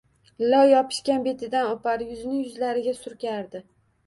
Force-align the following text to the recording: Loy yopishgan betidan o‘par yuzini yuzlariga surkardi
Loy 0.53 0.71
yopishgan 0.75 1.21
betidan 1.27 1.69
o‘par 1.75 2.05
yuzini 2.07 2.41
yuzlariga 2.47 2.97
surkardi 3.03 3.65